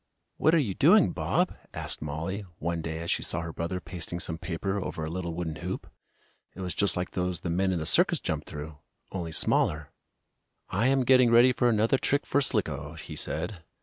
"What 0.37 0.55
are 0.55 0.57
you 0.57 0.73
doing, 0.73 1.11
Bob?" 1.11 1.55
asked 1.75 2.01
Mollie, 2.01 2.43
one 2.57 2.81
day 2.81 3.01
as 3.01 3.11
she 3.11 3.21
saw 3.21 3.41
her 3.41 3.53
brother 3.53 3.79
pasting 3.79 4.19
some 4.19 4.39
paper 4.39 4.83
over 4.83 5.05
a 5.05 5.11
little 5.11 5.35
wooden 5.35 5.57
hoop. 5.57 5.85
It 6.55 6.61
was 6.61 6.73
just 6.73 6.97
like 6.97 7.11
those 7.11 7.41
the 7.41 7.51
men 7.51 7.71
in 7.71 7.77
the 7.77 7.85
circus 7.85 8.19
jump 8.19 8.45
through, 8.47 8.79
only 9.11 9.31
smaller. 9.31 9.91
"I 10.69 10.87
am 10.87 11.03
getting 11.05 11.29
ready 11.29 11.53
for 11.53 11.69
another 11.69 11.99
trick 11.99 12.25
for 12.25 12.41
Slicko," 12.41 12.93
he 12.95 13.15
said. 13.15 13.63